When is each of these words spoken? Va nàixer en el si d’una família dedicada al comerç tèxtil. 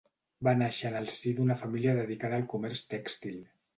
Va 0.47 0.53
nàixer 0.61 0.87
en 0.89 0.97
el 1.01 1.11
si 1.15 1.33
d’una 1.41 1.57
família 1.65 1.95
dedicada 1.99 2.41
al 2.41 2.49
comerç 2.55 2.83
tèxtil. 2.95 3.37